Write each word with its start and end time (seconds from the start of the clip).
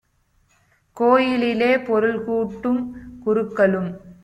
கோயிலிலே 0.97 1.77
பொருள் 1.77 2.23
கூட்டும் 2.23 2.81
குருக்களும் 3.25 3.89